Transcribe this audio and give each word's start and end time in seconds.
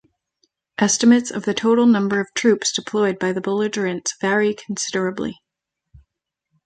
Estimates 0.79 1.29
of 1.29 1.45
the 1.45 1.53
total 1.53 1.85
number 1.85 2.19
of 2.19 2.25
troops 2.33 2.71
deployed 2.71 3.19
by 3.19 3.31
the 3.31 3.39
belligerents 3.39 4.15
vary 4.19 4.51
considerably. 4.55 5.37